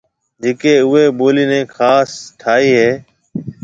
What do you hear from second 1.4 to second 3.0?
نَي خاص ٺاهيَ هيَ۔